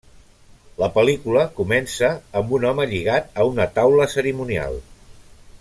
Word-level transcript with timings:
La 0.83 0.87
pel·lícula 0.95 1.43
comença 1.59 2.09
amb 2.41 2.57
un 2.59 2.67
home 2.71 2.89
lligat 2.95 3.41
a 3.45 3.49
una 3.53 3.71
taula 3.79 4.13
cerimonial. 4.19 4.83